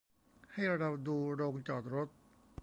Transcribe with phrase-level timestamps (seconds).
[0.53, 2.07] ให้เราดูโรงจอดรถ